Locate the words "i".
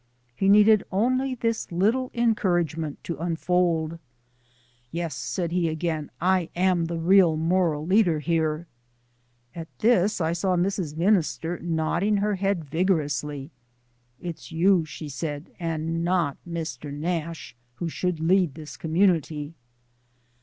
6.19-6.49, 10.19-10.33